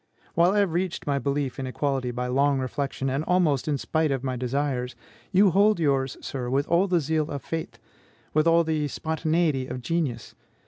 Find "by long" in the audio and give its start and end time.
2.09-2.57